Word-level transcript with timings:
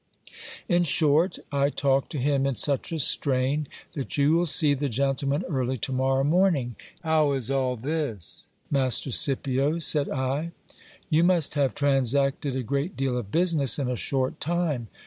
In 0.67 0.81
short, 0.81 1.37
I 1.51 1.69
talked 1.69 2.11
to 2.13 2.17
him 2.17 2.47
in 2.47 2.55
such 2.55 2.91
a 2.91 2.97
strain, 2.97 3.67
that 3.93 4.17
you 4.17 4.33
will 4.33 4.47
see 4.47 4.73
the 4.73 4.89
gentleman 4.89 5.43
early 5.47 5.77
to 5.77 5.91
morrow 5.91 6.23
morning. 6.23 6.75
How 7.03 7.33
is 7.33 7.51
all 7.51 7.75
this, 7.75 8.45
Master 8.71 9.11
Scipio? 9.11 9.77
said 9.77 10.09
I. 10.09 10.53
You 11.11 11.23
must 11.23 11.53
have 11.53 11.75
transacted 11.75 12.55
a 12.55 12.63
great 12.63 12.97
deal 12.97 13.15
of 13.15 13.31
business 13.31 13.77
in 13.77 13.87
a 13.89 13.95
short 13.95 14.39
time. 14.39 14.87